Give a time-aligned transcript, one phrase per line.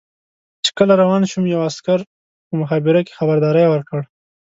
[0.63, 1.99] چې کله روان شوم یوه عسکر
[2.47, 4.01] په مخابره کې خبرداری ورکړ.